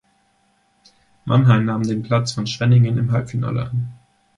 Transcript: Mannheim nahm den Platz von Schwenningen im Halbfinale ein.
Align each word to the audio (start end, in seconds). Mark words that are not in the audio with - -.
Mannheim 1.25 1.65
nahm 1.65 1.83
den 1.83 2.01
Platz 2.01 2.31
von 2.31 2.47
Schwenningen 2.47 2.97
im 2.97 3.11
Halbfinale 3.11 3.69
ein. 3.69 3.93